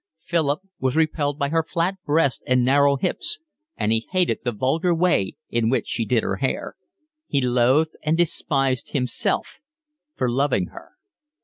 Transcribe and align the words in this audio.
Philip 0.19 0.61
was 0.79 0.95
repelled 0.95 1.37
by 1.37 1.49
her 1.49 1.61
flat 1.61 2.01
breast 2.03 2.41
and 2.47 2.65
narrow 2.65 2.97
hips, 2.97 3.37
and 3.77 3.91
he 3.91 4.07
hated 4.09 4.39
the 4.43 4.51
vulgar 4.51 4.95
way 4.95 5.35
in 5.51 5.69
which 5.69 5.85
she 5.85 6.05
did 6.05 6.23
her 6.23 6.37
hair. 6.37 6.75
He 7.27 7.39
loathed 7.39 7.95
and 8.01 8.17
despised 8.17 8.93
himself 8.93 9.59
for 10.15 10.27
loving 10.27 10.69
her. 10.69 10.93